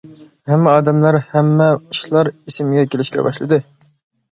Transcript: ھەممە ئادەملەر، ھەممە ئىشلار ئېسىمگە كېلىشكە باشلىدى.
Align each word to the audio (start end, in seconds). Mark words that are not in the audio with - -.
ھەممە 0.51 0.71
ئادەملەر، 0.77 1.17
ھەممە 1.35 1.69
ئىشلار 1.75 2.33
ئېسىمگە 2.33 2.89
كېلىشكە 2.95 3.29
باشلىدى. 3.31 3.63